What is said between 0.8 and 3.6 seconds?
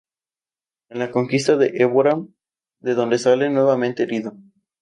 En la conquista de Évora, de donde sale